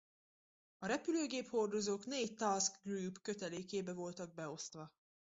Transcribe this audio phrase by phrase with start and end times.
[0.79, 4.93] A repülőgép-hordozók négy Task Group kötelékébe voltak beosztva.